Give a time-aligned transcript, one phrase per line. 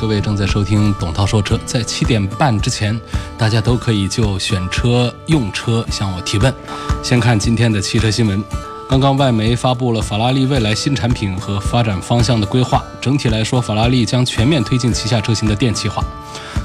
[0.00, 2.98] 各位正在收听董涛说车，在七点半之前，
[3.36, 6.50] 大家都可以就选车用车向我提问。
[7.02, 8.42] 先看今天的汽车新闻。
[8.88, 12.82] 刚刚外媒发布了法拉利未来新产品和发展方向的规划。
[12.98, 16.02] 整体来说，法拉利将全面推进旗下车型的电气化，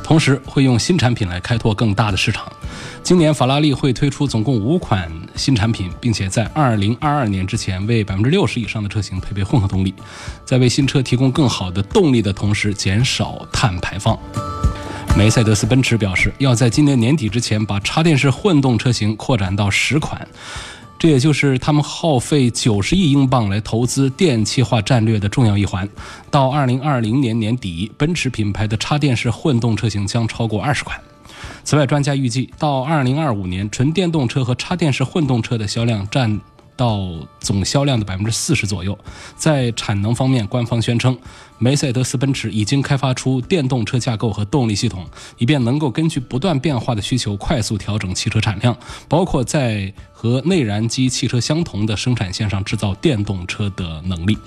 [0.02, 2.50] 同时会用新产品来开拓更大的市场。
[3.04, 9.94] 今年法拉利会推出总共五款新产品，并且在二零二二年之前为百分之六十以上的车型配备混合动力，
[10.44, 14.18] 在为新车提供更好的动力的同时减少碳排放。
[15.18, 20.28] 梅赛德斯奔驰表示，要在今年年底之前把插电式混动车型扩展到十款。
[20.98, 25.88] 这也就是他们耗费九十亿英镑来投资电气化战略的重要一环。
[26.32, 31.00] 到二零二零年年底，奔驰品牌的插电式混动车型将超过二十款。
[31.64, 36.40] 此外，专家预计到二零二五年，纯电动车和插电式混动车的销量占。
[36.78, 37.08] 到
[37.40, 39.00] 总销量的百分之四十左右。
[39.38, 41.18] 在产能方面，官方宣称，
[41.58, 45.06] 梅赛德斯奔驰已经开发出电动车架构和动力系统，
[45.38, 48.76] 以便能够根据不断变化的需求快速调整汽车产量，
[49.08, 54.38] 包括在和内燃机汽车相同的生产线上制造电动车的能力。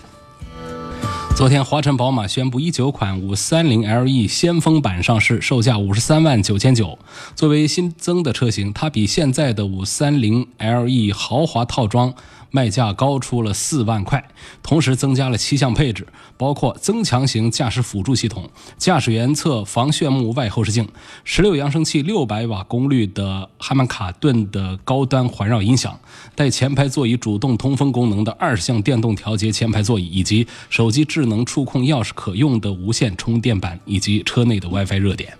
[1.38, 6.98] 昨天，华晨宝马宣布，一九款五三零 LE 先锋版上市，售价五十三万九千九。
[7.36, 12.12] 作为新增的车型，它比现在的五三零 LE 豪华套装。
[12.50, 14.22] 卖价高出了四万块，
[14.62, 20.88] 同时增加了七项配置，包括增强型驾驶辅助系统、驾驶员侧防眩目外后视镜、
[21.24, 25.98] 十六扬声器、六百瓦功率的哈曼卡顿的高端环绕音响、
[26.34, 35.32] 带前排座椅主动通风功能的二十项电动调节前排座椅，以及手机智能触控钥匙可用的无线充电板，以及车内的 WiFi 热点。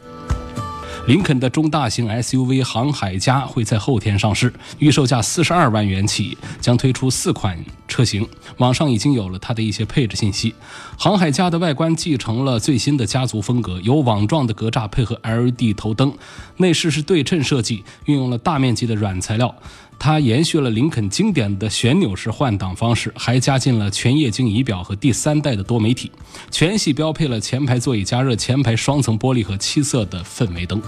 [1.09, 7.59] 林肯的中大型 SUV 航海家会在后天上市，预售价四十二万元起，将推出四款
[7.89, 8.29] 车型。
[8.59, 10.55] 网上已经有了它的一些配置信息。
[10.99, 16.13] 航海家的外观继承了最新的家族风格，有网状的格栅配合 LED 头灯，
[16.59, 19.55] 内饰是对称设计，运用了大面积的软材料。
[19.99, 26.11] 它延续了林肯经典的旋钮式换挡方式，还加进了全液晶仪表和第三代的多媒体。
[26.51, 30.81] 全系标配了前排座椅加热、前排双层玻璃和七色的氛围灯。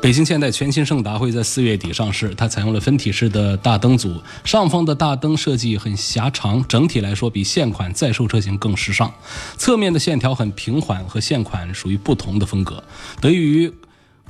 [0.00, 9.10] 北京现代全新胜达会在四月底上市，它采用了分体式的大灯组，上方的大灯设计很狭长，整体来说比现款在售车型更时尚。
[9.56, 12.84] 侧面的线条很平缓，和现款属于不同的风格，
[13.20, 13.72] 得益于。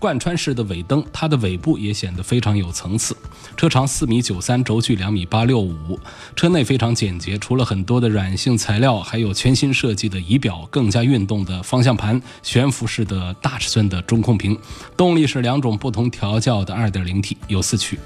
[0.04, 3.16] 贯穿式的尾灯，它的尾部也显得非常有层次。
[3.56, 5.98] 车长四米九三，轴距两米八六五。
[6.36, 14.58] 车内非常简洁，除了很多的软性材料，还有全新设计的仪表，更加运动的方向盘，悬浮式的大尺寸的中控屏。
[14.94, 17.98] 动力是两种不同调教的二点零 T，有四驱。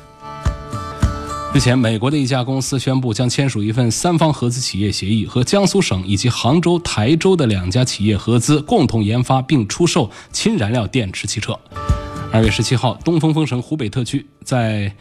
[1.55, 11.59] 日前，美国的一家公司宣布将签署一份三方合资企业协议，和江苏省以及杭州、台州的两家企业合资，共同研发并出售氢燃料电池汽车。
[12.31, 14.95] 二月十七号，东风风神湖北特区在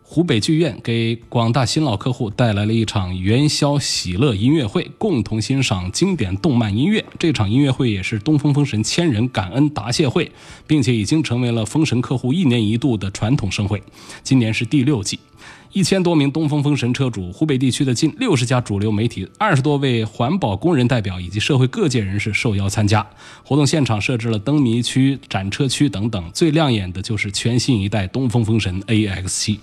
[0.00, 7.04] 湖北剧院给广大新老客户带来了一场元宵喜乐音乐会，共同欣赏经典动漫音乐。
[7.18, 10.30] 这场音乐会也是东风风神千人感恩答谢会，
[10.68, 13.82] 并且已经成为了风神客户一年一度的传统盛会。
[14.22, 15.18] 今年是第六季。
[15.72, 23.06] 一千多名东风风神车主，湖北地区的近六十家主流媒体，二十多位环保工人代表以及社会各界人士受邀参加。
[23.44, 29.58] 活动现场设置了灯谜区、展车区等等，最亮眼的就是全新一代东风风神 AX7，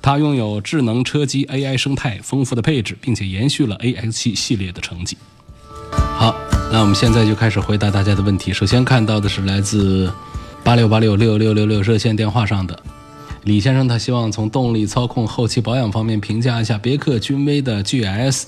[0.00, 5.16] 它拥有智能车机 AI 生态、丰富的配置，并且延续了 AX7 系列的成绩。
[5.92, 6.34] 好，
[6.72, 8.52] 那我们现在就开始回答大家的问题。
[8.52, 10.12] 首先看到的是来自
[10.64, 12.76] 八六八六六六六六热线电话上的。
[13.44, 18.44] 李先生，他希望从动力、操控、后期保养方面评价一下别克君威的 GS。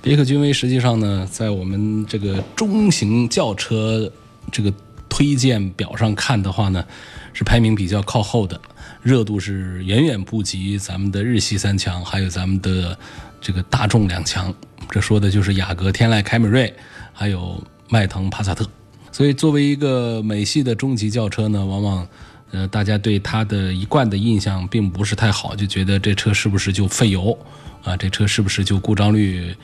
[0.00, 4.08] 别克君威实际上呢，在我们这个中型轿车
[4.52, 4.72] 这个
[5.08, 6.84] 推荐表上看的话呢，
[7.32, 8.60] 是排名比较靠后的，
[9.02, 12.96] 热度是远远不及咱们的日系三强，还有咱们的
[13.40, 14.54] 这个大众两强。
[14.88, 16.72] 这说的就是雅阁、天籁、凯美瑞，
[17.12, 18.64] 还有迈腾、帕萨特。
[19.10, 22.06] 所以，作为一个美系的中级轿车呢，往往。
[22.52, 27.36] 呃，大家对它的一贯的印象并不是太好，就觉得这车是不是就费油
[27.82, 27.96] 啊？
[27.96, 29.54] 这车是不是就故障率，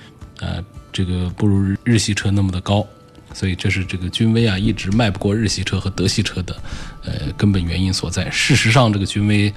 [0.40, 0.62] 呃，
[0.92, 2.86] 这个不如日系车那么的高？
[3.34, 6.54] 所以这是这个君威啊一直迈不过日系车和德系车的
[7.02, 8.30] 呃根本原因所在。
[8.30, 9.50] 事实上，这个君威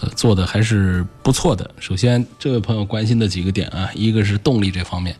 [0.00, 1.70] 呃做的还是不错的。
[1.80, 5.16] 首先，这位朋友关心的几个点啊，一个是动力这方面。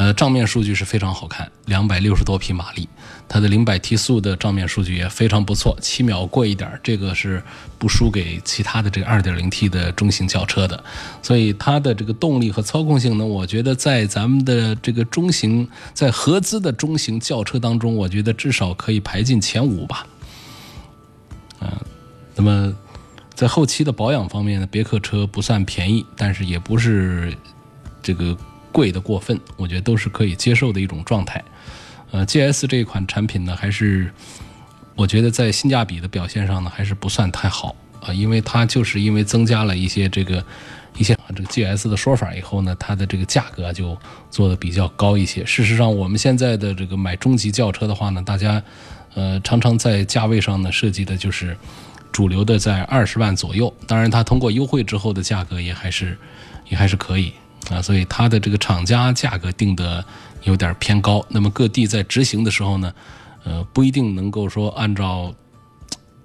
[0.00, 2.88] 呃，账面数据是非常好看，两百六十多匹马力，
[3.28, 7.42] 它的零百提速的账面数据也非常不错，七秒过一点，这个是
[7.78, 10.82] 不输给其他的这个二点零 T 的中型轿车的，
[11.20, 20.06] 所以它的这个动力和操控性呢，我觉得在咱们的这个中型，在合资的中型轿车当中，我觉得至少可以排进前五吧。
[21.60, 21.70] 嗯，
[22.36, 22.74] 那么
[23.34, 27.36] 在后期的保养方面呢，别克车不算便宜，但是也不是
[28.02, 28.34] 这个。
[28.72, 31.42] 贵的过分，我觉得都是可以接受的一种状态。
[32.10, 34.12] 呃，GS 这一款产品呢，还是
[34.96, 40.44] 我觉得在性价比的表现上呢，还是不算太好啊，因为它就是因为增加了一些这个
[40.96, 43.96] 一些这个 GS 的说法以后呢，它的这个价格就
[44.28, 45.44] 做的比较高一些。
[45.46, 48.60] 事实上，我们现在的这个买中级轿车的话呢，大家
[49.14, 51.56] 呃常常在价位上呢设计的就是
[52.10, 56.18] 主流的在二十万左右，当然它通过优惠之后的价格也还是
[56.68, 57.32] 也还是可以。
[57.68, 60.04] 啊，所以它的这个厂家价格定的
[60.44, 61.24] 有点偏高。
[61.28, 62.92] 那么各地在执行的时候呢，
[63.44, 65.32] 呃，不一定能够说按照，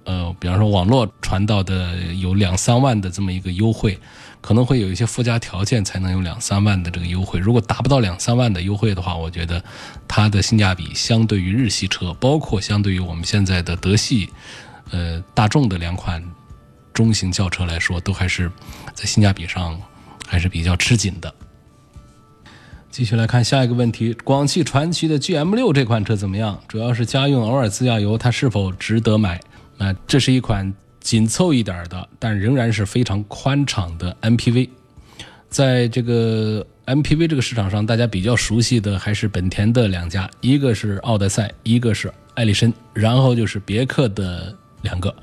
[0.04, 3.98] 呃，比方说网络传到的有两三万的这么一个优惠，
[4.40, 7.38] 可能会有一些附加条件才能有两三万的这个优惠。
[7.38, 9.62] 如果达不到两三万的优惠的话，我觉得
[10.08, 14.30] 它的性价比相对于日系车，包括相对于我们现在的德系、
[14.90, 16.24] 呃大众的两款
[16.92, 18.50] 中型轿车来说，都还是
[18.94, 19.80] 在性价比上。
[20.26, 21.32] 还是比较吃紧的。
[22.90, 26.58] 继续来看下一个问题：广汽传祺的 GM 六这款车怎么样？
[26.66, 29.40] 主要是家用，偶尔自驾游，它是否值得买？
[29.76, 34.70] 那这是一款紧凑一点的，但仍然是非常宽敞的 MPV。
[35.50, 45.14] 在这个 MPV 这个市场上，大家比较熟悉的还是本田的两家，一个是奥德赛，一个是艾力绅，然后就是别克的两个。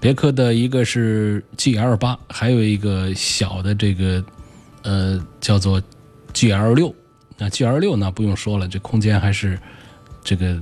[0.00, 4.24] 别克的一个是 GL 八，还有一个小的这个，
[4.82, 5.80] 呃，叫做
[6.32, 6.94] GL 六。
[7.36, 9.60] 那 GL 六呢，不用说了，这空间还是
[10.24, 10.58] 这个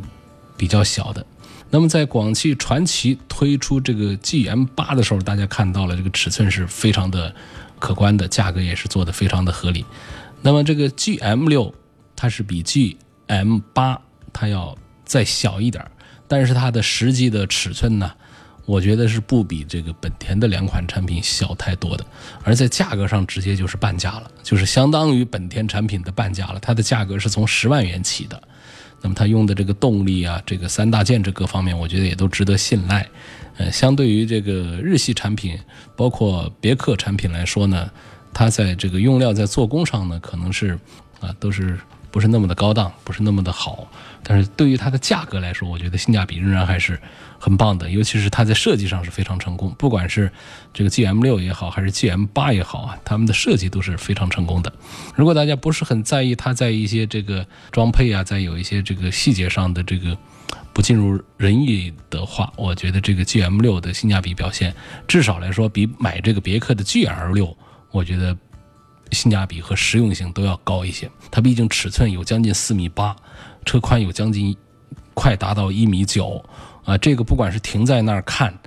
[0.56, 1.25] 比较小的。
[1.70, 7.32] 那么在广汽传祺推出这个 GM 八的时候，大家看到了这个尺寸是非常的
[7.79, 9.85] 可观的，价格也是做的非常的合理。
[10.43, 11.73] 那么这个 GM 六
[12.17, 14.00] 它是比 GM 八
[14.32, 15.85] 它要再小一点，
[16.26, 18.11] 但是它的实际的尺寸呢？
[18.69, 22.05] 我觉得是不比这个本田的两款产品小太多的，
[22.44, 26.61] 而在价格上直接就是半价了，就是相当于本田产品的半价了。
[26.61, 28.43] 它的价格是从十万元起的，
[29.00, 33.09] 那么它用的这个动力啊，这个三大件这各方面，我觉得也都值得信赖。
[33.56, 35.59] 呃，相对于这个日系产品，
[35.97, 37.91] 包括别克产品来说呢，
[38.35, 40.79] 它在这个用料在做工上呢，可能是
[41.21, 41.79] 啊都是。
[42.11, 43.87] 不是那么的高档，不是那么的好，
[44.23, 46.99] 但是对于它的价格来说，我觉得性价比仍然还是
[47.38, 47.88] 很棒的。
[47.90, 50.31] 尤其是它在设计上是非常成功，不管是
[50.73, 54.73] 这个 GM 六也好，还是 GM 八也好啊，他们的设计都是非常成功的。
[55.14, 60.17] 如果大家不是很在意它在一些这个装配啊，在有一些这个细节上的这个
[60.73, 64.75] 不尽如人意的话，我觉得这个 GM 六的性价比表现，
[65.06, 67.56] 至少来说比买这个别克的 GL 六，
[67.90, 68.37] 我觉得。
[69.11, 71.11] 性价比和实用性都要高一些。
[71.31, 73.17] 它毕竟尺寸有将近四米八，
[73.64, 74.55] 车宽有将近
[75.14, 76.44] 快达到一米九
[76.88, 76.96] 啊！
[76.96, 78.59] 这个不管是停在那儿看，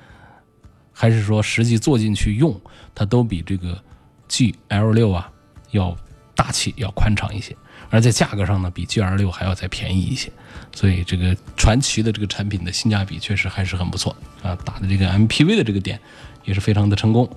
[0.93, 2.61] 还是说实际坐进去用，
[2.93, 3.83] 它都比这个
[4.27, 5.27] G L 六啊
[5.71, 5.97] 要
[6.35, 7.57] 大气、要宽敞一些。
[7.89, 10.31] 而在价格上呢，比 G L 六还要再便宜一些。
[10.71, 14.55] 所以这个传祺的这个产品的性价比确实还是很不错啊！
[14.63, 15.99] 打的这个 M P V 的这个点
[16.45, 17.27] 也是非常的成功。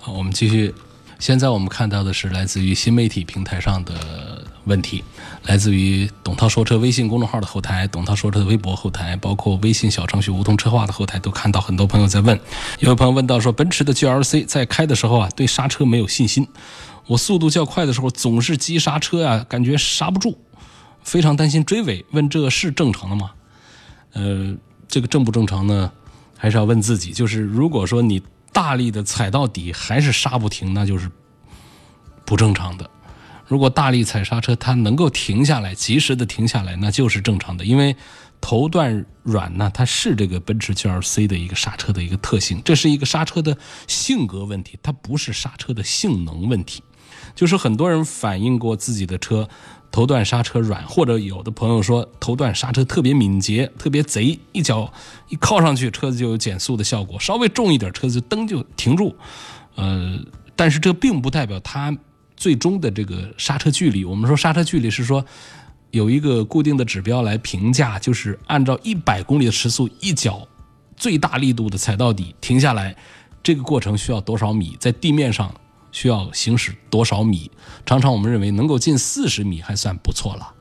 [0.00, 0.72] 好，我们继续。
[1.18, 5.02] 现在我们看到的是来自于新媒体平台上的问题，
[5.46, 12.38] 来自于董涛说车微信公众号的后台、董涛说车的微博后台，包括微信小程序梧桐车话的后台，都看到很多朋友在问。
[12.80, 16.46] 有位朋友问到说，奔驰的 GLC 在开的时候啊，对刹车没有信心，
[17.06, 20.36] 我速度较快的时候总是急刹车呀，感觉刹不住，
[21.02, 22.04] 非常担心追尾。
[22.10, 23.30] 问这是正常的吗？
[24.12, 24.54] 呃，
[24.88, 25.90] 这个正不正常呢？
[26.36, 27.12] 还是要问自己。
[27.12, 28.22] 就是如果说你。
[28.52, 31.10] 大力的踩到底还是刹不停，那就是
[32.24, 32.88] 不正常的。
[33.46, 37.64] 如果大力踩刹车，它能够停下来，及时的停下来，那就是正常的。
[37.64, 37.96] 因为
[38.40, 46.82] 头段软呢，它是这个奔驰 GLC 的一个刹车的一个特性，这是一个刹车的性格问题，它不是刹车的性能问题。
[47.34, 49.48] 就是很多人反映过自己的车。
[49.92, 54.92] 头段刹车软，或者有的朋友说头段刹车特别敏捷、特别贼，一脚
[55.28, 57.18] 一靠上去，车子就有减速的效果。
[57.18, 59.16] 稍微重一点，车子蹬就停住。
[59.76, 60.18] 呃，
[60.54, 61.96] 但是这并不代表它
[62.36, 64.04] 最终的这个刹车距离。
[64.04, 65.24] 我们说刹车距离是说
[65.90, 70.46] 有一个固定的指标来评价，就是按照一百公里的时速一脚
[70.96, 72.94] 最大力度的踩到底停下来，
[73.42, 74.76] 这个过程需要多少米？
[74.78, 75.54] 在地面上
[75.92, 77.50] 需要行驶多少米？
[77.86, 80.52] 常常我们认为能够进四十米还算不错了，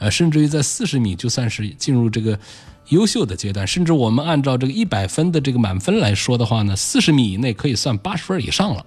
[0.00, 2.38] 呃，甚至于在四十米就算是进入这个
[2.88, 3.66] 优秀的阶段。
[3.66, 8.84] 甚至我们按照这个一百分的这个满分来说的话呢，四十米以内可以算八十分以上了。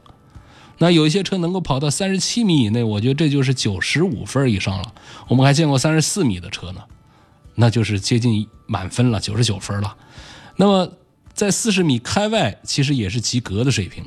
[0.78, 4.94] 那有一些车能够跑到三十七米以内，我觉得这就是九十五分以上了。
[5.28, 6.82] 我们还见过三十四米的车呢，
[7.56, 9.96] 那就是接近满分了，九十九分了。
[10.56, 10.92] 那么
[11.34, 14.04] 在四十米开外，其实也是及格的水平。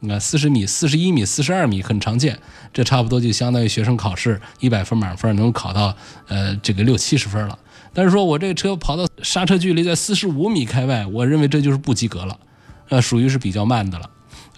[0.00, 2.36] 你看，四十米、四十一米、四十二米很常见，
[2.72, 5.96] 这差不多就相当于学生考试一百分满分能考到
[6.26, 7.56] 呃这个六七十分了。
[7.92, 12.36] 但是说我这个车跑到刹车距离在四十五米开外，我认为这就是不及格了，
[12.88, 14.10] 呃，属于是比较慢的了。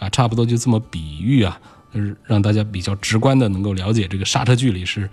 [0.04, 1.60] 啊，差不多就这么比喻啊，
[1.92, 5.08] 就是让大家比较直观的能够了解这个刹车距离是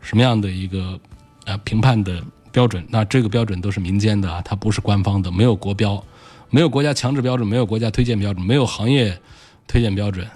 [0.00, 0.98] 什么样的一个
[1.44, 2.84] 啊评判的标准。
[2.88, 6.02] 那这个标准都是民间的啊，它不是官方的，没有国标，
[6.50, 9.20] 没有国家强制标准，没有国家推荐标准，没有行业
[9.66, 10.26] 推荐标准，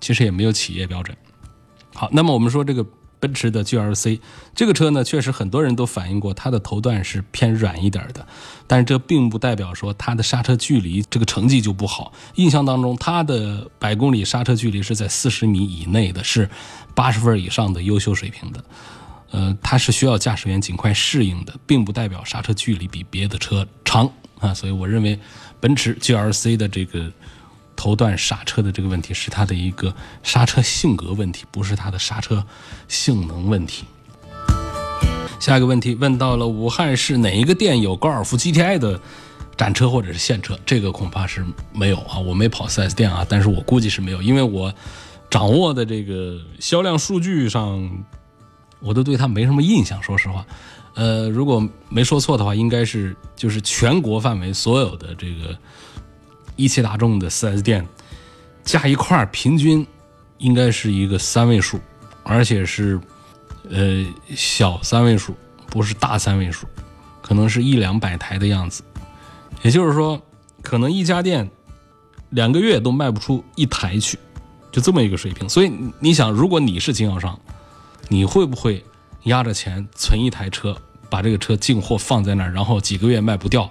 [0.00, 1.16] 其实也没有企业标准。
[1.94, 2.86] 好，那么我们说这个。
[3.20, 4.20] 奔驰的 GLC
[4.54, 8.26] 这个车呢，确实很多人都反映过，它的头段是偏软一点的，
[8.66, 12.12] 但是这并不代表说它的刹车距离这个成绩就不好。
[12.36, 16.48] 印象当中，它的百公里刹车距离是在四十米以内的，是
[16.94, 18.64] 八十分以上的优秀水平的。
[19.30, 24.54] 呃，它是需要驾驶员尽快适应的，并不代表刹车距离比别的车长啊。
[24.54, 25.18] 所以我认为，
[25.60, 27.12] 奔驰 GLC 的这个。
[27.78, 29.94] 头段刹车的这个问题是它的一个
[30.24, 32.44] 刹车性格问题，不是它的刹车
[32.88, 33.84] 性能问题。
[35.38, 39.00] 下一个问题问到了武汉市哪一个店有高尔夫 GTI 的
[39.56, 40.58] 展车或者是现车？
[40.66, 44.74] 这个恐怕是没有啊，我没跑 4S 店啊，但是我估计是没有，因为我
[45.30, 47.88] 掌握的这个销量数据上，
[48.80, 50.02] 我都对它没什么印象。
[50.02, 50.44] 说实话，
[50.94, 55.56] 呃，如果没说错的话，应该是就是全国范围所有的这个。
[56.58, 57.86] 一汽大众的 4S 店
[58.64, 59.86] 加一块平均
[60.38, 61.80] 应该是一个三位数，
[62.24, 63.00] 而且是
[63.70, 65.34] 呃小三位数，
[65.68, 66.66] 不是大三位数，
[67.22, 68.82] 可能是一两百台的样子。
[69.62, 70.20] 也就是说，
[70.60, 71.48] 可能一家店
[72.30, 74.18] 两个月都卖不出一台去，
[74.72, 75.48] 就这么一个水平。
[75.48, 77.38] 所以你想，如果你是经销商，
[78.08, 78.84] 你会不会
[79.24, 80.76] 压着钱存一台车，
[81.08, 83.70] 把这个车进货放在那儿，然后几个月卖不掉？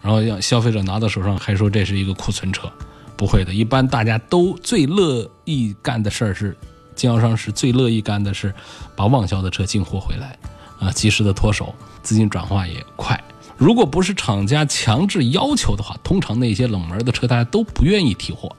[0.00, 2.70] 然后让消费者拿到手上还说这是一个库存车，
[3.16, 3.52] 不会的。
[3.52, 6.56] 一般大家都最乐意干的事儿是，
[6.94, 8.54] 经销商是最乐意干的是
[8.94, 10.38] 把旺销的车进货回来，
[10.78, 13.22] 啊，及时的脱手，资金转化也快。
[13.56, 18.54] 如果不是厂家强制要求的话，通常那些冷门的车大家都不愿意提货，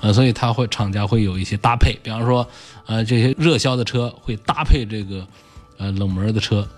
[0.00, 2.44] 呃，所以他会厂家会有一些搭配，比方说，
[2.86, 5.24] 呃，这些热销的车会搭配这个，
[5.78, 6.68] 呃，冷门的车。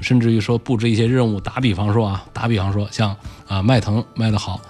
[0.00, 3.14] 甚至于说布置一些任务，打比方说啊，打比方说像
[3.46, 4.60] 啊迈腾卖得好，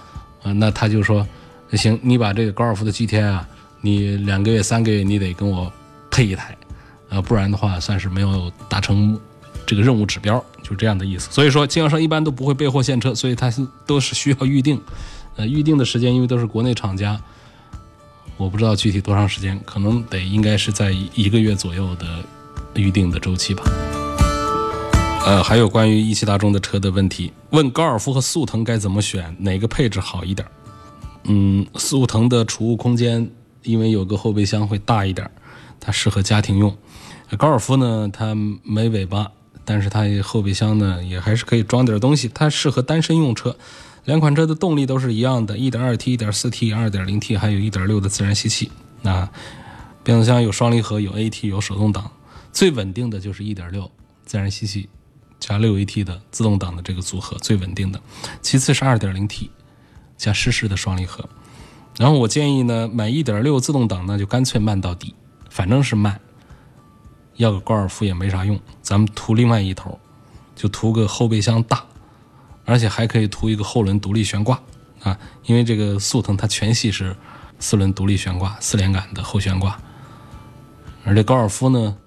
[0.43, 1.25] 啊那他就说，
[1.73, 3.47] 行，你把这个高尔夫的 GTI 啊，
[3.81, 5.71] 你两个月三个月你得跟我
[6.09, 6.57] 配一台，
[7.09, 9.19] 啊不然的话算是没有达成
[9.65, 11.29] 这个任务指标，就这样的意思。
[11.31, 13.51] 所以说经销商一般都不会备货现车，所以他
[13.85, 14.81] 都是需要预定，
[15.35, 17.21] 呃预定的时间因为都是国内厂家，
[18.37, 22.23] 我不知道具体多长时间，可能得应该是在一个月左右的
[22.73, 23.63] 预定的周期吧。
[25.25, 30.47] 呃，还有关于一汽大众的车的问题，问高尔夫和速腾该怎么选，哪个配置好一点？
[31.25, 33.29] 嗯，速腾的储物空间
[33.61, 35.29] 因为有个后备箱会大一点，
[35.79, 36.75] 它适合家庭用。
[37.37, 38.33] 高尔夫呢，它
[38.63, 39.31] 没尾巴，
[39.63, 43.55] 但是它后备箱呢也还是可以装点东西，它适合单身用车。
[44.05, 48.71] 两款车的动力都是一样的，1.2T、1.4T、2.0T，还有一点六的自然吸气。
[49.03, 49.29] 那
[50.03, 52.09] 变速箱有双离合，有 AT，有手动挡，
[52.51, 53.89] 最稳定的就是1.6
[54.25, 54.89] 自然吸气。
[55.39, 58.01] 加六 AT 的自动挡的这个组合最稳定的，
[58.41, 59.49] 其次是二点零 T
[60.17, 61.27] 加湿式的双离合。
[61.97, 65.15] 然后我建议呢，买一点六自动挡呢就干脆慢到底，
[65.49, 66.19] 反正是慢，
[67.35, 68.59] 要个高尔夫也没啥用。
[68.81, 69.99] 咱们图另外一头，
[70.55, 71.83] 就图个后备箱大，
[72.65, 74.61] 而且还可以图一个后轮独立悬挂
[75.01, 77.15] 啊，因为这个速腾它全系是
[77.59, 79.77] 四轮独立悬挂，四连杆的后悬挂。
[81.03, 81.97] 而这高尔夫呢，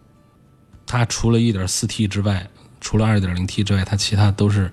[0.86, 2.48] 它除了一点四 T 之外，
[2.82, 4.70] 除了 2.0T 之外，它其他都是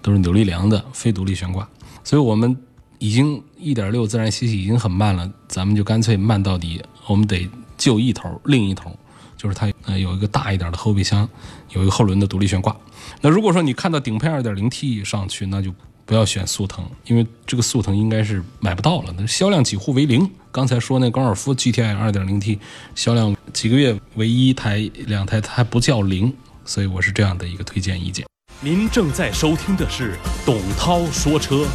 [0.00, 1.68] 都是扭力梁的非独立悬挂，
[2.04, 2.56] 所以我们
[2.98, 6.80] 已经1.6自然吸气已经很慢了，咱们就干脆慢到底。
[7.08, 8.96] 我们得就一头，另一头
[9.36, 11.28] 就是它呃有一个大一点的后备箱，
[11.70, 12.74] 有一个后轮的独立悬挂。
[13.20, 15.74] 那如果说你看到顶配 2.0T 上去，那就
[16.04, 20.30] 不要选速腾，因为这个速腾应该是买不到了，那销量几乎为零。
[20.50, 22.58] 刚才说那高尔夫 GTI 2.0T
[22.94, 26.34] 销量几个月为一台两台，它还不叫零，
[26.68, 28.26] 所以我是这样的一个推荐意见。
[28.60, 31.66] 您正在收听的是董涛说车。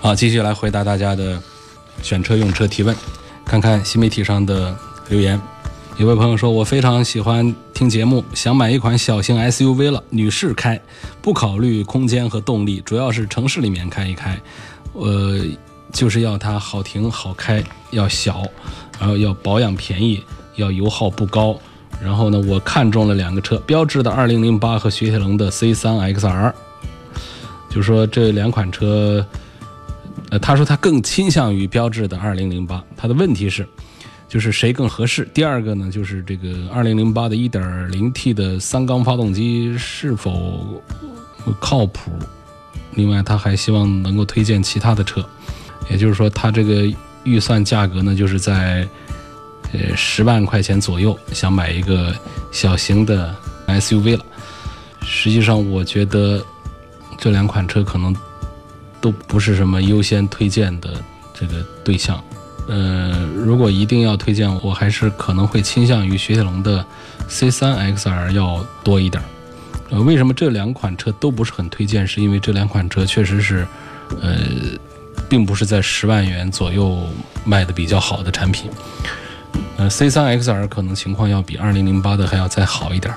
[0.00, 1.42] 好，继续来回答大家的
[2.00, 2.94] 选车用车提问，
[3.44, 4.76] 看看新媒体上的
[5.08, 5.40] 留言。
[5.96, 10.80] 有位朋友说：“我非常喜欢听节目，想买一款小型 SUV 了，女士开，
[11.20, 14.40] 不考虑空间和动力，主要是城市里面开一开。
[14.92, 15.44] 呃，
[15.92, 18.42] 就是要它好停好开，要小，
[19.00, 20.22] 然后要保养便宜，
[20.54, 21.58] 要油耗不高。
[22.02, 26.52] 然后呢，我看中了两个车，标致的2008和雪铁龙的 C3 XR。
[27.68, 29.26] 就说这两款车，
[30.30, 33.66] 呃，他说他更倾向于标致的2008，他的问题是。”
[34.26, 35.28] 就是谁更合适？
[35.32, 40.82] 第二个呢，就是这个2008的 1.0T 的三缸发动机是否
[41.60, 42.10] 靠谱？
[42.94, 45.24] 另外，他还希望能够推荐其他的车，
[45.88, 48.88] 也就是说，他这个预算价格呢，就是在
[49.74, 52.14] 呃十万块钱左右，想买一个
[52.50, 53.34] 小型的
[53.66, 54.24] SUV 了。
[55.02, 56.42] 实际上，我觉得
[57.18, 58.16] 这两款车可能
[59.00, 60.94] 都不是什么优先推荐的
[61.34, 62.22] 这个对象。
[62.66, 66.82] 呃，如果一定要推荐，我还是可能会倾向于雪铁龙的
[67.28, 69.22] C3 XR 要多一点。
[69.90, 72.06] 呃，为什么这两款车都不是很推荐？
[72.06, 73.66] 是因为这两款车确实是，
[74.22, 74.38] 呃，
[75.28, 77.06] 并不是在十万元左右
[77.44, 78.70] 卖的比较好的产品。
[79.76, 83.12] 呃，C3 XR 可能情况要比2008的还要再好一点。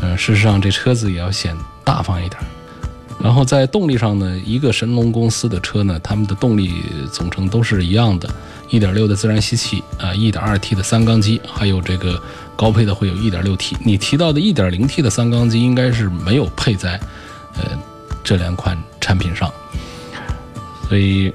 [0.00, 2.40] 呃，事实上这车子也要显大方一点。
[3.22, 8.28] 然后在动力上呢，一个神龙公司的车呢，他们的动力总成都是一样的。
[8.70, 12.22] 一点六的自然吸气啊，一点二 T 的三缸机，还有这个
[12.56, 13.76] 高配的会有一点六 T。
[13.84, 16.98] 你提到的一点零 T 的三缸机应该是没有配在
[17.56, 17.64] 呃
[18.22, 19.52] 这两款产品上，
[20.88, 21.30] 所以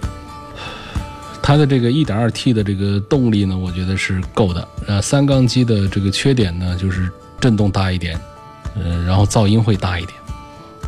[1.48, 4.68] 它的这个 1.2T 的这个动力呢，我觉得是够的。
[4.88, 7.08] 呃，三缸机的这个缺点呢，就是
[7.40, 8.20] 震动大一点，
[8.74, 10.18] 呃，然后噪音会大一点。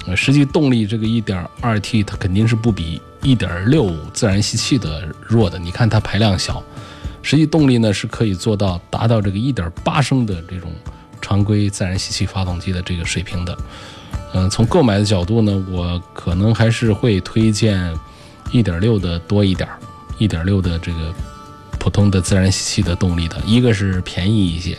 [0.07, 5.59] 呃，实际动力这个 1.2T 它肯定是不比1.6自然吸气的弱的。
[5.59, 6.63] 你看它排量小，
[7.21, 10.71] 实际动力呢是可以做到达到这个1.8升的这种
[11.21, 13.55] 常规自然吸气发动机的这个水平的。
[14.33, 17.93] 嗯，从购买的角度呢，我可能还是会推荐
[18.51, 19.77] 1.6的多一点儿。
[20.17, 21.13] 一点六的这个
[21.79, 24.77] 普通的自然吸气的动力的一个是便宜一些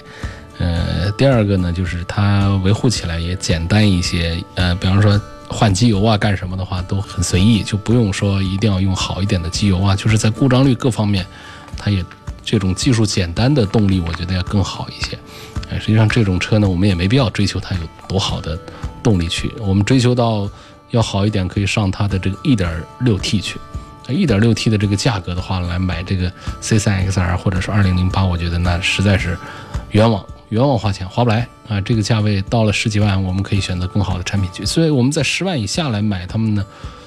[0.58, 11.24] 呃第二个呢就是它维护起来也简单一些呃比方说换机油啊干什么的话都很随意就不用说一定要用好一点的机油啊就是在故障率各方面
[11.76, 12.04] 它也
[12.44, 15.18] 这种技术简单的动力我觉得要更好一些。
[15.70, 18.58] 呃实际上这种车呢我们也没必要追求它有多好的
[19.02, 20.48] 动力去我们追求到
[20.90, 22.70] 要好一点可以上它的这个一点
[23.00, 23.58] 六 t 去。
[24.12, 29.38] 1.6T 的这个价格的话，来买这个 C3XR 或者是2008，我觉得那实在是
[29.90, 30.24] 冤枉。
[30.50, 31.78] 冤枉花钱划不来啊！
[31.82, 34.64] 这个价位到了十几万，我们可以选择更好的产品去。
[34.64, 36.64] 所以我们在十万以下来买他们呢，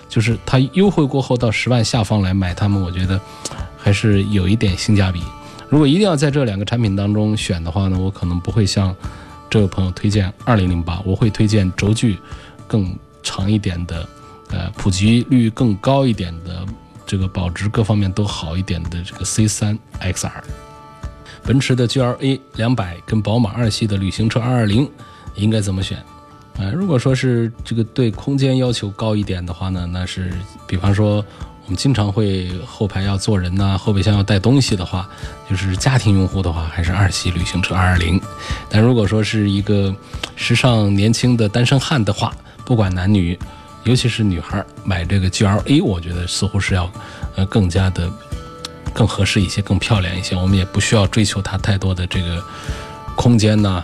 [0.08, 3.20] 就是它优惠过后到十万下方来买他们，我觉得
[3.76, 5.24] 还是有一点性价比。
[5.70, 8.96] 如果一定要在这两个产品当中选的话呢，我可能不会向
[9.50, 12.20] 这位朋友推荐二零零八，我会推荐轴距
[12.68, 14.08] 更长一点的，
[14.52, 16.64] 呃，普及率更高一点的，
[17.12, 20.32] 这个保值各方面都好一点的这个 C 三 XR。
[21.44, 24.90] 奔驰的 GLA 两百跟宝马二系的旅行车二二零
[25.36, 25.98] 应该怎么选？
[26.58, 30.32] 啊，如果说是这个对空间要求高一点的话呢，那是
[30.66, 31.16] 比方说
[31.66, 35.10] 我们经常会后排要坐人呐，后备箱要带东西的话，
[35.50, 38.18] 就是家庭用户的话，还是二系旅行车二二零。
[38.70, 39.94] 但如果说是一个
[40.38, 43.38] 时尚年轻的单身汉的话，不管男女，
[43.84, 46.92] 尤其是女孩买这个 GLA，我觉得似乎是要
[47.36, 48.12] 呃更加的。
[48.94, 50.36] 更合适一些，更漂亮一些。
[50.36, 52.44] 我们也不需要追求它太多的这个
[53.16, 53.82] 空间呐，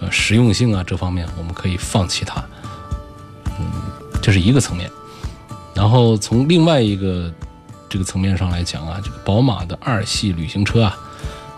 [0.00, 2.42] 呃，实用性啊这方面，我们可以放弃它。
[3.60, 3.70] 嗯，
[4.20, 4.90] 这是一个层面。
[5.76, 7.32] 然后从另外一个
[7.88, 10.98] 这个层面上来讲啊，这个宝马的二系旅行车啊，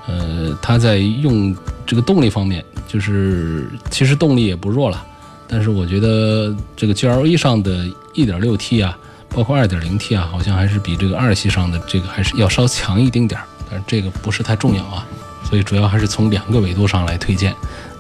[0.07, 1.57] 呃，它在用
[1.87, 5.07] 这个动力方面，就是其实动力也不弱了。
[5.49, 8.99] 但是我觉得这个 GLA 上的 1.6T 啊。
[9.37, 15.05] 包括二点零 T 啊，好像还是比这个二系上的这个还是要稍强一丁点儿，但是这个不是太重要啊，
[15.43, 17.53] 所以主要还是从两个维度上来推荐。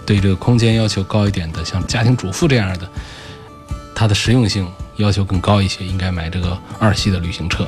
[0.06, 2.88] 对这个空间要求高一点的，像家庭主妇这样的，
[3.96, 7.66] 它的实用性要求更高一些，应该买这个二系的旅行车。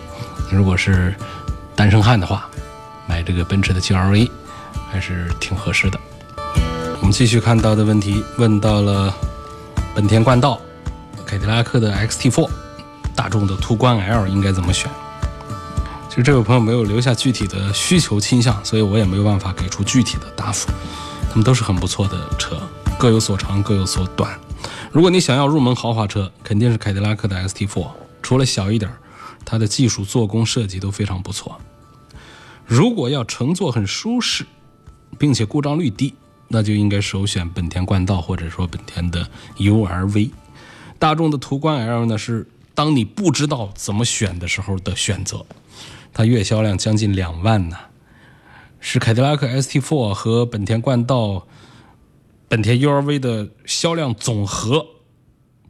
[0.48, 1.12] 如果是
[1.74, 2.48] 单身汉的话，
[3.08, 4.30] 买这个奔驰的 GLA
[4.92, 5.98] 还是挺合适的。
[7.00, 9.12] 我们继续看到的问题，问到了
[9.96, 10.60] 本田冠道。
[11.24, 12.46] 凯迪拉克的 XT4，
[13.14, 14.90] 大众的途观 L 应该怎么选？
[16.10, 20.68] 其实这位朋友没有留下具体的需求倾向，所以我也没有办法给出具体的答复。
[21.30, 22.60] 他们都是很不错的车，
[22.98, 24.38] 各有所长，各有所短。
[24.92, 27.88] 如果你想要入门豪华车，肯定是凯迪拉克的 XT4，
[28.20, 28.92] 除了小一点，
[29.46, 31.58] 它的技术、做工、设计都非常不错。
[32.66, 34.44] 如果要乘坐很舒适，
[35.18, 36.14] 并且故障率低，
[36.48, 39.28] 那就应该首选本田冠道或者说本田的
[39.58, 40.30] URV。
[40.98, 45.44] 大众的途观 L 呢，是当你不知道怎么选的时候的选择。
[46.14, 47.76] 它月销量将近两万呢，
[48.80, 51.46] 是凯迪拉克 ST4 和本田冠道、
[52.48, 54.86] 本田 URV 的销量总和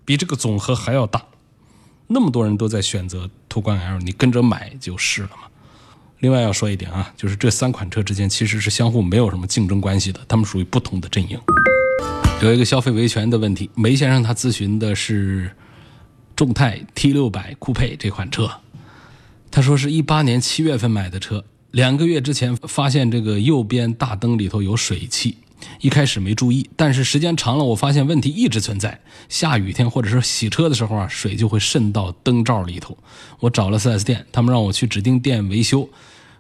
[0.05, 1.25] 比这个总和还要大。
[2.07, 5.49] 那么多人都在选择途观 L，你跟着买就是了嘛。
[6.21, 11.39] 另外要说一点啊，就是这三款车之间其实是相互没有什么竞争关系的，它们属于不同的阵营。
[12.43, 15.51] 有一个消费维权的问题，梅先生他咨询的是
[16.35, 18.51] 众泰 T 六百酷配这款车。
[19.51, 25.39] 他说是一八年七月份买的车，两个月之前发现这个右边大灯里头有水汽，
[25.81, 29.01] 一开始没注意，但是时间长了，我发现问题一直存在。
[29.29, 32.97] 下雨天或者是洗车的时候啊，水就会渗到灯罩里头。
[33.41, 35.89] 我找了 4S 店，他们让我去指定店维修，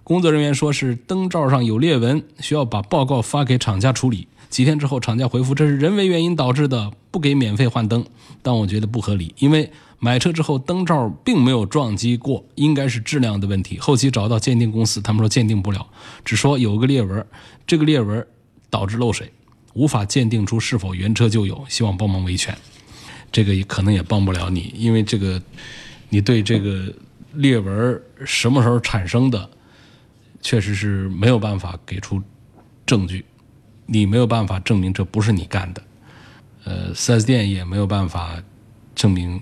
[0.02, 4.29] 工作人员说是灯罩上有裂纹，需要把报告发给厂家处理。
[4.48, 8.05] 几天之后，厂家回复这是人为原因导致的，不给免费换灯。
[8.42, 9.70] 但我觉得不合理，因为。
[9.98, 13.79] 买车之后，灯罩并没有撞击过，应该是质量的问题。
[13.79, 15.87] 后期找到鉴定公司，他们说鉴定不了，
[16.22, 17.26] 只说有个裂纹，
[17.66, 18.24] 这个裂纹
[18.77, 19.33] 导致漏水，
[19.73, 21.65] 无法鉴定出是否原车就有。
[21.67, 22.55] 希望帮忙维权，
[23.33, 25.41] 这个也可能也帮不了你，因为这个
[26.11, 26.93] 你对这个
[27.33, 29.49] 裂纹什么时候产生的，
[30.43, 32.23] 确实是没有办法给出
[32.85, 33.25] 证据，
[33.87, 35.83] 你没有办法证明这不是你干的，
[36.65, 38.43] 呃，4S 店也没有办法
[38.95, 39.41] 证明。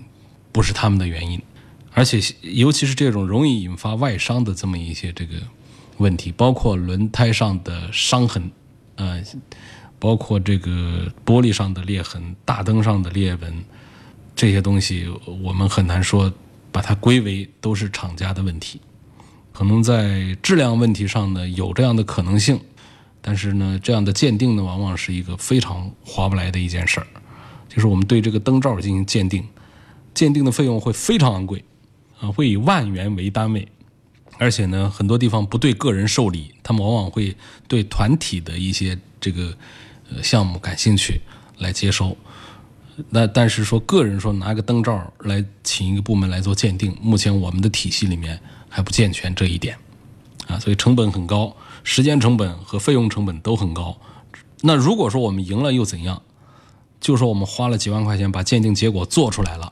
[0.55, 1.41] 不是他们的原因，
[1.91, 5.35] 而且尤其是这种容易引发外伤的这么一些这个
[5.97, 8.49] 问题，包括轮胎上的伤痕，
[8.95, 9.21] 呃，
[9.99, 13.63] 包括这个玻璃上的裂痕、大灯上的裂纹，
[14.35, 15.07] 这些东西
[15.43, 16.31] 我们很难说
[16.71, 18.79] 把它归为都是厂家的问题。
[19.53, 22.59] 可能在质量问题上呢有这样的可能性，
[23.21, 27.07] 但是呢这样的鉴定呢往往是一个非常划不来的一件事儿，
[27.69, 29.45] 就是我们对这个灯罩进行鉴定。
[30.13, 31.61] 鉴定的费用会非常昂贵，
[32.21, 33.67] 啊，会以万元为单位，
[34.37, 37.35] 而且呢，很多地方不对个人受理，他们往往会
[37.67, 39.55] 对团体的一些这个
[40.11, 41.21] 呃项目感兴趣
[41.57, 42.15] 来接收。
[43.09, 49.77] 那但是说个人说拿个灯罩来请一个部门来做鉴定，目前我们的体系里面还不健全这一点，
[50.47, 53.97] 啊，所以成本很高，时间成本和费用成本都很高。
[54.61, 56.21] 那如果说我们赢了又怎样？
[57.01, 59.71] 就说我们花了几万块钱把鉴定结果做出来了。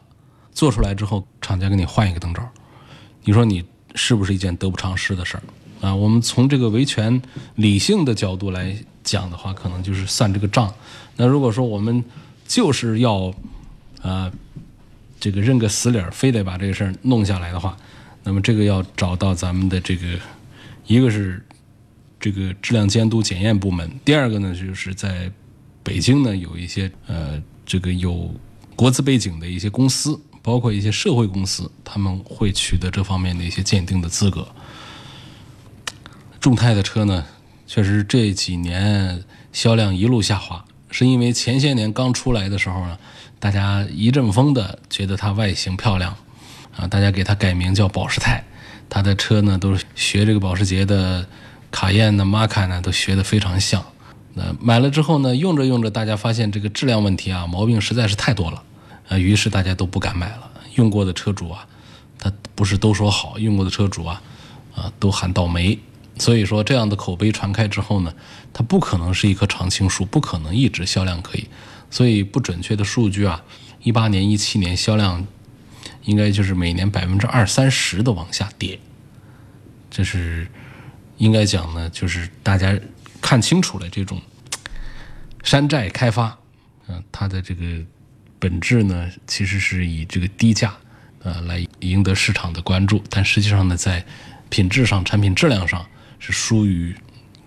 [0.52, 2.48] 做出来之后，厂家给你换一个灯罩，
[3.24, 3.64] 你说你
[3.96, 5.44] 是不是一件得不偿失的事儿
[5.88, 5.94] 啊？
[5.94, 7.22] 我们从这个维权
[7.56, 10.74] 理性的角度来讲的话，可能就是算这个账。
[11.16, 12.04] 那如果说我们
[12.48, 13.34] 就是要
[14.02, 14.32] 啊
[15.20, 17.78] 这个认个死理儿，非得把这个事儿弄下来的话，
[18.24, 20.08] 那么这个要找到咱们的这个
[20.88, 21.44] 一个是
[22.20, 25.32] 这个质量监督检验部门，第二个呢就是在
[25.84, 28.34] 北京呢有一些呃这个有
[28.76, 30.20] 国资背景的一些公司。
[30.44, 34.48] 包括一些社会公司，他们会取得这方面的一些鉴定的资格。
[36.40, 37.26] 众泰的车呢，
[37.66, 43.00] 确实这几年销量一路下滑，是因为前些年刚出来的时候呢，
[43.40, 46.14] 大家一阵风的觉得它外形漂亮，
[46.76, 48.44] 啊，大家给它改名叫保时泰，
[48.90, 51.26] 它的车呢都是学这个保时捷的
[51.72, 53.82] 卡宴呢、玛卡呢，都学得非常像。
[54.34, 58.62] 那买了之后呢，用着用着，大家发现这个质量问题啊，毛病实在是太多了。
[59.14, 60.50] 啊，于是大家都不敢买了。
[60.76, 61.68] 用过的车主啊，
[62.18, 64.20] 他不是都说好；用过的车主啊，
[64.74, 65.78] 啊，都喊倒霉。
[66.18, 68.12] 所以说，这样的口碑传开之后呢，
[68.52, 71.48] 它不可能是一棵常青树，不可能一直销量可以。
[71.92, 73.44] 所以不准确的数据啊，
[73.84, 75.28] 一八年、一七年销量
[76.06, 78.80] 应该就是每年百分之二三十的往下跌。
[79.92, 80.48] 这是
[81.18, 82.76] 应该讲呢，就是大家
[83.22, 84.20] 看清楚了这种
[85.44, 86.36] 山寨开发，
[86.88, 87.64] 嗯，它的这个。
[88.44, 90.76] 本质呢，其实是以这个低价，
[91.20, 94.06] 呃，来赢得市场的关注，但实际上呢，在
[94.50, 95.86] 品质上、产品质量上
[96.20, 96.94] 是疏于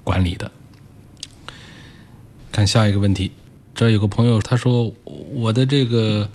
[0.02, 0.50] 管理的。
[2.50, 3.30] 看下一个问题，
[3.74, 6.30] 这有个朋友他说，我的这个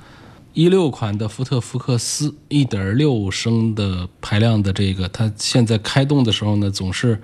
[0.54, 7.20] 一六款的福特福克斯一点六升的排量的这个，它现在开动的时候呢，总是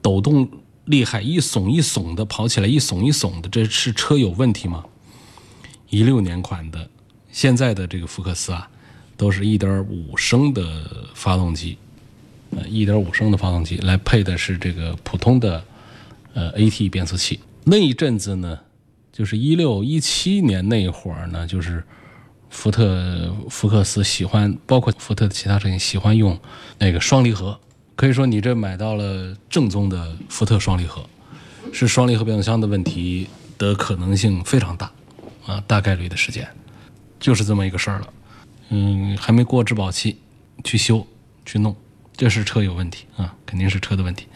[0.00, 0.48] 抖动
[0.84, 4.84] 厉害，一耸一耸的跑起来，一耸一耸的，这是车有问题吗？
[5.92, 6.88] 一六年款的，
[7.30, 8.66] 现在的这个福克斯啊，
[9.14, 10.64] 都是一点五升的
[11.14, 11.76] 发动机，
[12.56, 15.62] 呃，一点五升的发动机来配的是这个普通的
[16.32, 17.40] 呃 AT 变速器。
[17.64, 18.58] 那一阵子呢，
[19.12, 21.84] 就是一六一七年那会儿呢，就是
[22.48, 26.40] 福特福克斯喜欢，包括福特的其他车型喜欢用
[26.78, 27.60] 那个双离合。
[27.96, 31.04] 可以说你这买到了正宗的福特双离合，
[31.70, 33.26] 是双离合变速箱的问题
[33.58, 34.90] 的可能性非常大，
[35.46, 36.46] 啊，大概率的时间
[37.18, 38.12] 就是这么一个事儿了。
[38.70, 40.16] 嗯，还没过质保期，
[40.64, 41.06] 去修
[41.44, 41.76] 去弄，
[42.16, 44.26] 这是车有问题啊，肯定是车的问题。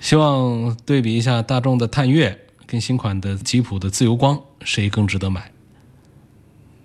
[0.00, 5.50] 希望对比一下大众的探岳跟新款的吉普的自由光，谁更值得买？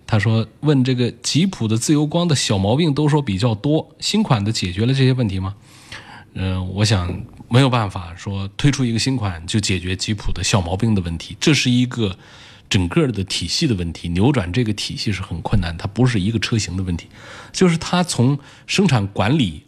[0.07, 5.55] 他说：“问这个吉普的自由光的小毛病都说比较多，新款的解决了这些问题吗？”
[6.33, 12.17] 嗯，我想没有办法说推出一个新款就解决吉普的小毛病的问题，这是一个
[12.69, 17.07] 整个的体系的问题，扭转这个体系是很困难，它不是一个车型的问题，
[17.51, 19.63] 就是它从生产管理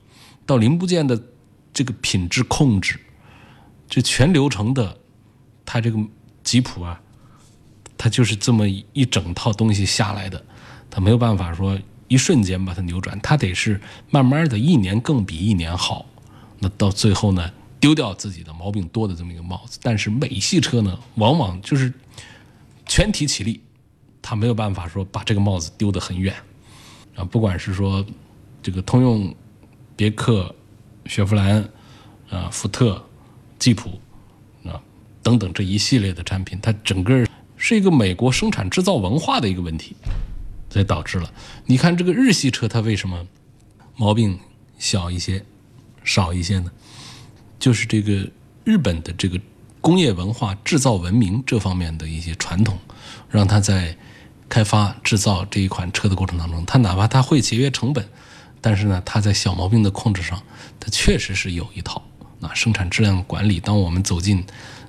[0.45, 1.21] 到零部件的
[1.73, 2.99] 这个品质控制，
[3.89, 4.97] 这全流程的，
[5.65, 5.97] 它这个
[6.43, 7.01] 吉普啊。
[8.03, 10.43] 它就是这么一整套东西下来的，
[10.89, 16.07] 它没有办法说一瞬间把它扭转，它得是慢慢的一年更比一年好，
[16.57, 19.77] 那到最后呢，丢掉自己的毛病多的这么一个帽子。
[19.83, 21.93] 但是美系车呢，往往就是
[22.91, 23.62] 全体起立，
[24.21, 26.36] 他没有办法说把这个帽子丢得很远
[27.15, 27.23] 啊。
[27.23, 28.06] 不管是说
[28.62, 29.34] 这个通用、
[29.95, 30.54] 别克、
[31.06, 31.63] 雪佛兰
[32.30, 33.01] 啊、福特、
[33.58, 33.97] 吉普
[34.65, 34.75] 啊
[35.23, 37.25] 等等这一系列的产品，它整个。
[37.63, 39.95] 是一个美国生产制造文化的一个问题，
[40.67, 41.32] 所以导致了。
[41.67, 43.27] 你看这个日系车，它为什么
[43.95, 44.39] 毛病
[44.80, 45.45] 小一些、
[46.04, 46.71] 少一些呢？
[47.60, 48.27] 就是这个
[48.63, 49.39] 日本的这个
[49.81, 52.77] 工业文化、制造文明这方面的一些传统，
[53.29, 53.97] 让他在
[54.47, 58.07] 开发制造这一款车的过程当中，他哪怕他会节约成本，
[58.61, 60.41] 但是呢，他在小毛病的控制上，
[60.79, 62.01] 他确实是有一套。
[62.39, 64.45] 那生产质量管理，当我们走进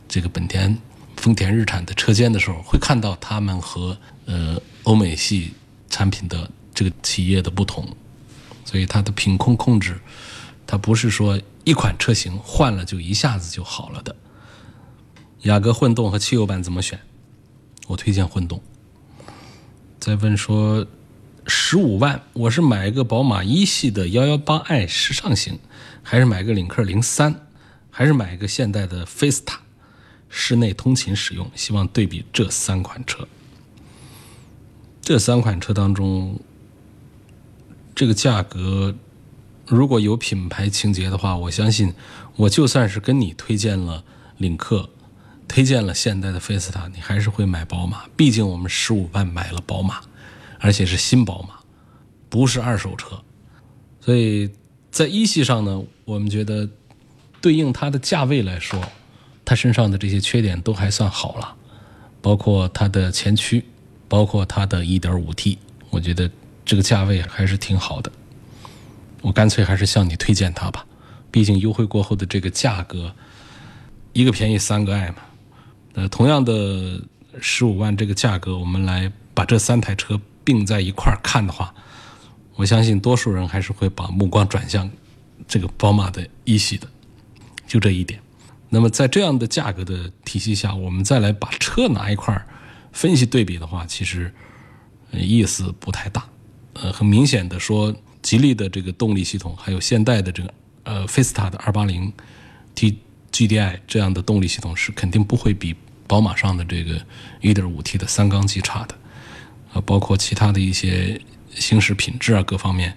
[0.07, 0.78] 这个本田。
[1.14, 5.52] 丰田日产的车间的时候，会看到他们和呃欧美系
[5.88, 7.87] 产品的这个企业的不同，
[8.64, 10.00] 所以它的品控控制，
[10.66, 14.16] 它不是说一款车型换了就一下子就好了的。
[15.42, 17.00] 雅阁混动和汽油版怎么选？
[17.88, 18.62] 我推荐混动。
[19.98, 20.87] 再问说，
[21.46, 25.59] 十五万我是买一个宝马一系的幺幺八 i 时尚型，
[26.02, 27.46] 还是买个领克零三，
[27.90, 29.61] 还是买一个现代的菲斯塔？
[30.28, 33.26] 室内通勤使用，希望对比这三款车。
[35.02, 36.38] 这三款车当中，
[37.94, 38.94] 这个价格
[39.66, 41.92] 如果有品牌情节的话，我相信
[42.37, 44.05] 我就算是跟你推荐了
[44.38, 44.88] 领克，
[45.53, 48.05] 推荐了现代的菲斯塔，你还是会买宝马。
[48.17, 50.01] 毕竟我们十五万买了宝马，
[50.59, 51.57] 而且是新宝马，
[52.31, 53.23] 不是二手车。
[54.01, 54.51] 所以
[54.91, 56.67] 在一系上呢，我们觉得
[57.43, 58.83] 对应它的价位来说。
[59.45, 61.55] 它身上的这些缺点都还算好了，
[62.23, 63.62] 包括它的前驱，
[64.09, 65.59] 包括它的 1.5T，
[65.91, 66.31] 我觉得
[66.65, 68.11] 这个价位还是挺好的。
[69.21, 70.87] 我干脆还是向你推荐它吧，
[71.31, 73.15] 毕竟优惠过后的这个价格，
[74.15, 75.17] 一个便宜三个爱嘛。
[75.94, 77.00] 呃，同样的
[77.40, 81.74] 十五万这个价格，我们来把这三台车并在一块儿看的话，
[82.57, 84.90] 我相信多数人还是会把目光转向
[85.46, 86.88] 这个宝马的一系的，
[87.66, 88.20] 就这一点。
[88.70, 92.46] 那么在这样的价格的体系下，我们再来把车拿一块儿
[92.90, 94.33] 分析对比的话，其实
[95.12, 96.26] 意思不太大。
[96.72, 102.96] 呃，很明显的说，吉利的这个动力系统，还有现代的这个呃菲斯塔的 280T
[103.33, 105.75] GDI 这样的动力系统是肯定不会比
[106.07, 107.01] 宝马上的这个
[107.40, 108.95] 1.5T 的三缸机差的。
[109.73, 111.21] 啊，包括其他的一些
[111.55, 112.95] 行驶品质啊各方面，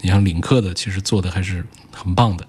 [0.00, 2.46] 你像领克的其实做的还是很棒的。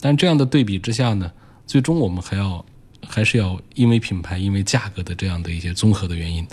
[0.00, 1.32] 但这样的对比之下呢？
[1.66, 2.62] 最终我们还要，
[3.06, 6.46] 还是要因为品牌、因为价格的这样的一些综合的原因，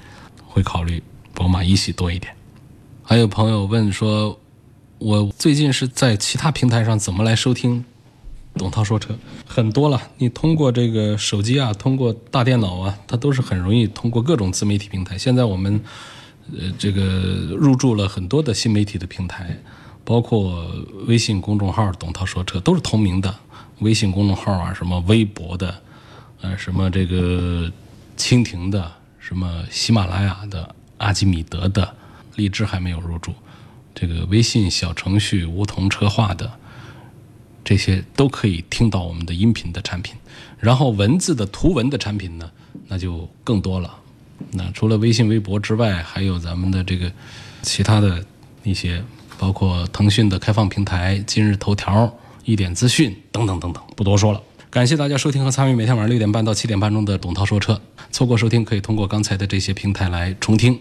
[0.45, 2.33] 会考虑宝马一系多一点。
[3.03, 4.39] 还有朋友问说，
[4.99, 7.83] 我最近是在其他平台上怎么来收听
[8.59, 9.17] 董涛说车？
[9.47, 15.17] 很多了，你通过这个手机啊，通过大电脑啊，它都是很容易通过各种自媒体平台。
[15.17, 15.81] 现在我们
[16.51, 17.01] 呃这个
[17.57, 19.57] 入驻了很多的新媒体的平台，
[20.03, 20.69] 包括
[21.07, 23.33] 微信公众号“董涛说车”都是同名的。
[23.79, 25.73] 微信公众号啊，什么微博的，
[26.41, 27.71] 呃，什么这个
[28.17, 31.95] 蜻蜓的，什么喜马拉雅的，阿基米德的，
[32.35, 33.33] 荔枝还没有入驻，
[33.95, 36.51] 这个微信小程序梧桐车话的，
[37.69, 40.15] 这些都可以听到我们的音频的产品。
[40.59, 42.49] 然后文字的图文的产品呢，
[42.87, 43.95] 那就更多了，
[44.53, 47.11] 那除了微信、微博之外，还有咱们的这个
[47.61, 48.25] 其他的
[48.63, 49.03] 一些，
[49.37, 52.11] 包括腾讯的开放平台、今日头条、
[52.43, 54.41] 一点资讯等等等等，不多说了。
[54.71, 57.79] 感谢大家收听和参与每天晚上六点半到七点半钟的董涛说车。
[58.11, 60.75] 错过收听，可以通过刚才的这些平台来重听。